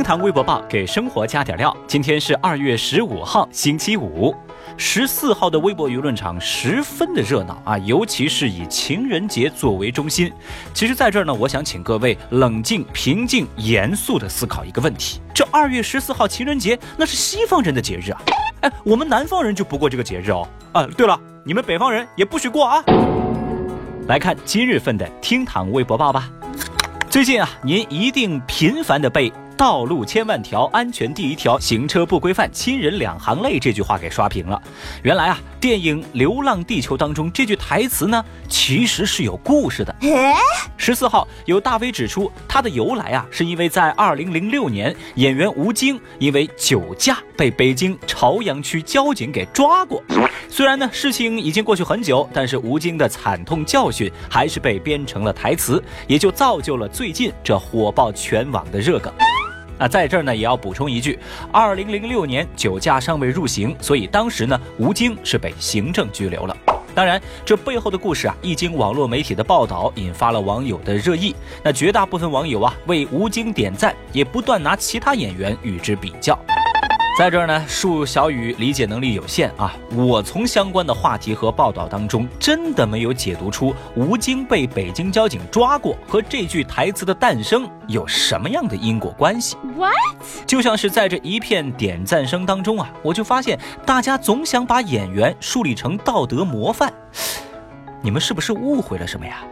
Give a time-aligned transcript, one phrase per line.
[0.00, 1.76] 厅堂微博报给生活加点料。
[1.86, 4.34] 今天是二月十五号，星期五。
[4.78, 10.32] 十四号的微博舆论场十分的热闹啊，尤其是以情人节作为中心。
[10.72, 18.22] 其实，在这儿呢，我想请各位冷静、平静、严肃的思考一个问题：这二月十四号情人节，那是西方人的节日啊。
[18.62, 20.48] 哎，我们南方人就不过这个节日哦。
[20.72, 22.82] 啊，对了，你们北方人也不许过啊。
[24.08, 26.30] 来看今日份的厅堂微博报吧。
[27.10, 34.58] 最近啊，您一定频繁的被“道路千万条，安全第一条，行车不规范，亲人两行泪”这句话给刷屏了。
[35.02, 39.94] 原来啊，电影《流浪地球》当中这句台词呢，其实是有故事的。
[40.78, 50.02] 十四号，有大 V 指出，它的由来啊，是因为在二零零六年，演员吴京因为酒驾被北京朝阳区交警给抓过。
[50.48, 59.12] 虽然呢，事情已经过去很久，但是吴京的惨痛教训还是被编成了台词，也就造就了最近这火爆全网的热梗。
[59.80, 61.18] 那在这儿呢，也要补充一句：
[61.50, 66.54] 二零零六年酒驾尚未入刑，所以当时呢，吴京是被行政拘留了。
[66.94, 71.34] 当然，这背后的故事啊，一经网络媒体的报道，引发了网友的热议。
[71.62, 76.38] 那绝大部分网友啊，为吴京点赞，也不断拿其他演员与之比较。
[77.20, 89.54] 在这儿呢，恕小雨理解能力有限啊，我从相关的话题和报道当中，真的没有解读出吴京被北京交警抓过和这句台词的诞生有什么样的因果关系。
[89.76, 89.92] What？
[90.46, 96.90] 就像是在这一片点赞声当中啊，我就发现大家总想把演员树立成道德模范，
[98.00, 99.44] 你们是不是误会了什么呀？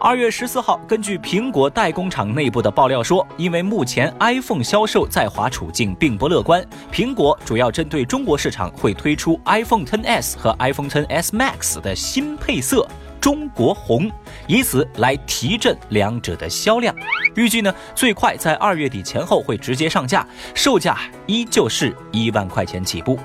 [0.00, 12.86] 二月十四号，根据苹果代工厂内部的爆料说，因为目前 iPhone 销售在华处境并不乐观，苹果主要针对中国市场会推出 iPhone XS 和 iPhone XS Max 的新配色。
[13.20, 14.10] 中国红，
[14.46, 16.94] 以此来提振两者的销量。
[17.34, 23.18] 预计呢，最快在二月底前后会直接上架，售价依旧是一万块钱起步。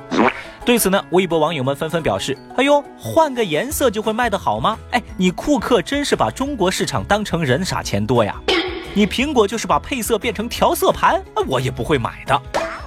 [0.66, 4.78] 对此呢，微博网友们纷纷表示：“哎呦，换个颜色就会卖得好吗？
[4.92, 8.36] 哎，你库克真是把中国市场当成人傻钱多呀！
[8.94, 12.42] 你苹果就是把配色变成调色盘，我也不会买的。”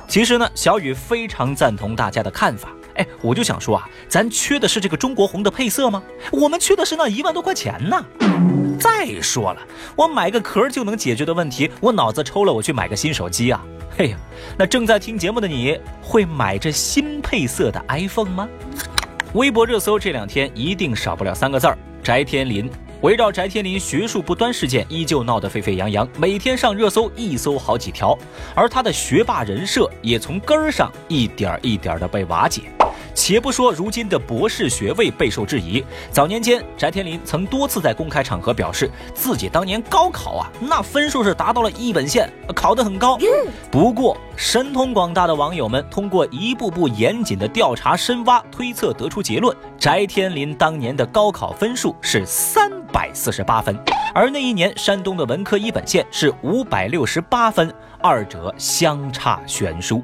[0.08, 2.68] 其实呢，小雨非常赞同大家的看法。
[2.96, 6.02] 哎，我就想说啊，咱缺的是这个中国红的配色吗？
[6.32, 8.04] 我们缺的是那一万多块钱呢。
[8.78, 9.60] 再说了，
[9.96, 13.64] 我买个壳就能解决的问题，我脑子抽了，我去买个新手机啊！
[13.96, 14.18] 嘿呀，
[14.58, 18.46] 那正在听节目的你会买这新配色的 iPhone 吗？
[19.32, 22.70] 微博热搜这两天一定少不了三个字儿：翟天临。
[23.02, 28.18] 围绕翟天临学术不端事件依旧闹得沸沸扬扬，每天上热搜一搜好几条，
[28.54, 32.62] 而他的学霸人设也从根儿上一点一点的被瓦解。
[33.14, 43.18] 且不说如今的博士学位备受质疑，早年间翟天临曾多次在公开场合表示，自己当年高考啊，那分数是达到了一本线，考得很高。
[43.70, 53.76] 不过，神通广大的网友们通过一步步严谨的调查深挖推测，得出结论：翟天临当年的高考分数是三百四十八分，
[54.14, 60.02] 而那一年山东的文科一本线是五百六十八分，二者相差悬殊。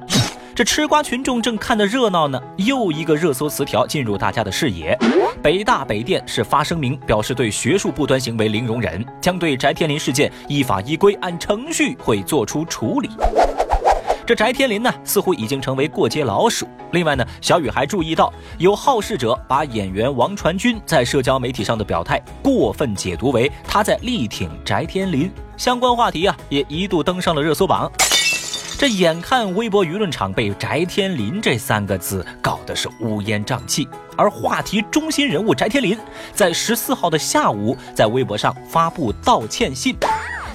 [0.54, 4.96] 这吃瓜群众正看得热闹呢，又一个热搜词条进入大家的视野。
[5.42, 13.08] 北大北电是发声明表示对学术不端行为零容忍，将对翟天临事件依法依规按程序会做出处理。
[14.26, 16.68] 这翟天临呢，似乎已经成为过街老鼠。
[16.90, 27.90] 另外呢，小雨还注意到有好事者把演员王传君在社交媒体上的表态过分解读为他在力挺翟天临，相关话题啊也一度登上了热搜榜。
[28.82, 35.96] 这眼看微博舆论场被翟天临这三个字搞得是乌烟瘴气，而话题中心人物翟天临
[36.34, 39.96] 在十四号的下午在微博上发布道歉信，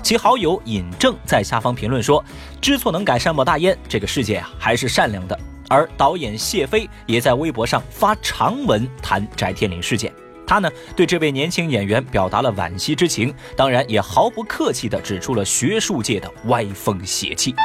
[0.04, 2.22] 其好友尹正在下方评论说
[2.60, 5.40] ：“知错能改，善莫大焉，这个世界啊还是善良的。”
[5.70, 10.12] 而导演谢飞也在微博上发长文谈翟天临事件，
[10.46, 17.56] 他呢对这位年轻演员表达了惋惜之情，当然也毫不客气地指出了学术界的歪风邪气。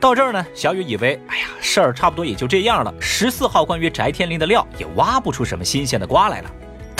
[0.00, 2.92] 到这儿呢，小雨以为，哎呀，事儿差不多也就这样了。
[2.98, 6.50] 十四号关于翟天临的料也挖不出什么新鲜的瓜来了。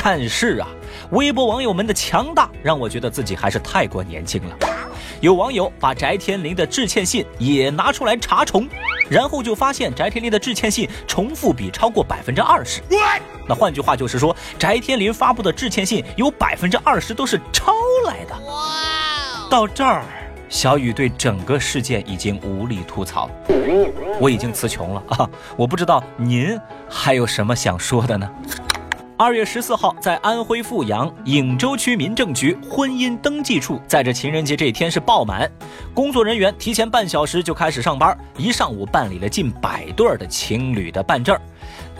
[0.02, 0.68] 但是啊，
[1.10, 4.56] 微博网友们的强大让我觉得自己还是太过年轻了。
[5.20, 8.68] 有网友把翟天临的致歉信也拿出来查重，
[9.10, 12.82] 然后就发现翟天临的致歉信重复比超过百分之二十。
[13.46, 17.72] 那换句话就是说，翟天临发布的致歉信有百分之二十都是抄
[18.06, 18.34] 来的。
[18.46, 20.04] 哇，到这儿。
[20.50, 23.30] 小雨对整个事件已经无力吐槽，
[24.20, 25.30] 我已经词穷了啊！
[25.56, 26.58] 我不知道您
[26.88, 28.28] 还有什么想说的呢？
[29.16, 35.48] 二月十四号，在安徽阜阳颍州区民政局婚姻登记处，在这情人节这一天是爆满，
[35.94, 41.38] 工作人员提前半小时就开始上班，一上午办理了近百对的情侣的办证。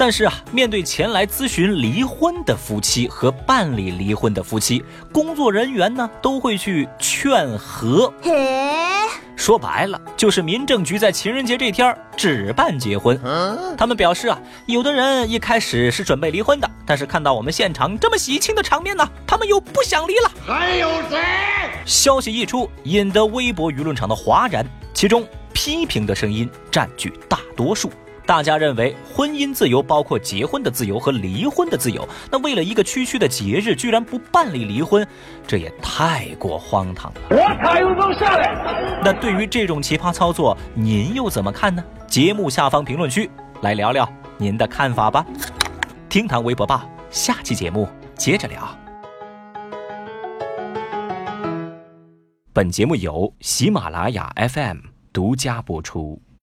[0.01, 4.83] 但是啊，面对前来咨询离婚的夫妻和办理离婚的夫妻，
[5.13, 8.11] 工作人员呢都会去劝和。
[9.37, 13.21] 说白了，就是民政局在情人节这天只办结婚。
[13.77, 20.33] 他们表示啊，有的人一开始是准备离婚的，但是看到我们现场这么喜庆的场面呢，他们又不想离了。
[20.47, 21.21] 还有谁？
[21.85, 24.65] 消息一出，引得微博舆论场的哗然，
[24.95, 27.93] 其中批评的声音占据大多数。
[28.27, 35.07] 大家认为婚姻自由包括结婚的自由和离婚的自由，那为了一个区区的节日，居然不办理离婚，
[35.47, 37.21] 这也太过荒唐了。
[37.31, 39.01] 我卡有种下来。
[39.03, 41.83] 那对于这种奇葩操作，您又怎么看呢？
[42.07, 43.29] 节目下方评论区
[43.63, 44.09] 来聊聊
[44.39, 45.27] 您的看法吧。
[46.09, 48.69] 听堂微博报，下期节目接着聊。
[52.53, 54.79] 本节目由喜马拉雅 FM
[55.13, 56.21] 独家播出。